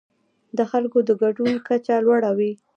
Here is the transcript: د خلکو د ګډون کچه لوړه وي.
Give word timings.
د 0.57 0.59
خلکو 0.71 0.97
د 1.07 1.09
ګډون 1.21 1.51
کچه 1.67 1.95
لوړه 2.05 2.31
وي. 2.37 2.51